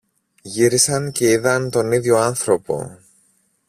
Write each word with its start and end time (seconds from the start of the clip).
Γύρισαν 0.41 1.11
και 1.11 1.29
είδαν 1.31 1.69
τον 1.69 1.91
ίδιο 1.91 2.17
άνθρωπο. 2.17 2.97